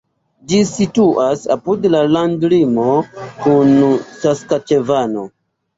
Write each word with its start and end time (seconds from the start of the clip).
Ĝi 0.51 0.61
situas 0.69 1.43
apud 1.57 1.85
la 1.97 2.01
landlimo 2.15 2.87
kun 3.45 3.73
Saskaĉevano. 4.25 5.33